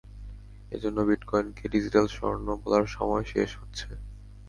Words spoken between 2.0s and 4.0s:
স্বর্ণ বলার সময় শেষ হচ্ছে।